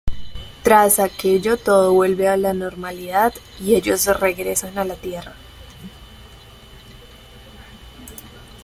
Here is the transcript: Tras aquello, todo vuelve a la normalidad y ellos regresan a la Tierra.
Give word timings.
Tras 0.63 0.97
aquello, 0.97 1.57
todo 1.57 1.93
vuelve 1.93 2.27
a 2.27 2.35
la 2.35 2.55
normalidad 2.55 3.35
y 3.59 3.75
ellos 3.75 4.07
regresan 4.19 4.79
a 4.79 4.83
la 4.83 4.95
Tierra. 4.95 5.35